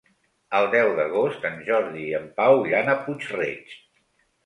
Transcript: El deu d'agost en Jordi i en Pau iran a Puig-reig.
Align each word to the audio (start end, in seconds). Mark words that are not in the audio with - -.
El 0.59 0.69
deu 0.75 0.89
d'agost 0.99 1.45
en 1.51 1.61
Jordi 1.69 2.07
i 2.07 2.19
en 2.23 2.27
Pau 2.43 2.61
iran 2.73 2.93
a 2.93 2.99
Puig-reig. 3.07 3.81